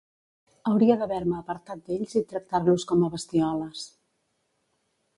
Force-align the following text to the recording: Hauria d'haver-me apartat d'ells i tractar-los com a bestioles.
Hauria 0.71 0.95
d'haver-me 1.01 1.35
apartat 1.41 1.85
d'ells 1.91 2.17
i 2.23 2.25
tractar-los 2.33 2.89
com 2.93 3.07
a 3.07 3.13
bestioles. 3.19 3.89